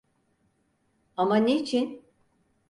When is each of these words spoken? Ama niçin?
Ama 1.17 1.35
niçin? 1.37 2.03